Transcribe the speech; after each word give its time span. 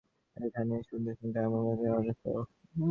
ঐখানেই 0.37 0.81
সুনেত্রার 0.83 1.17
সঙ্গে 1.21 1.39
আমার 1.47 1.61
মতের 1.67 1.91
অনৈক্য। 1.91 2.25